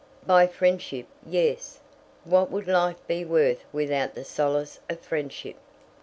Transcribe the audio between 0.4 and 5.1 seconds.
friendship, yes. What would life be worth without the solace of